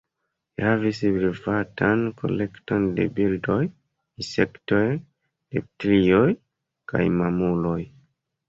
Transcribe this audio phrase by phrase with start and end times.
[0.59, 3.59] Li havis privatan kolekton de birdoj,
[4.23, 4.83] insektoj,
[5.59, 6.27] reptilioj
[6.95, 7.81] kaj mamuloj.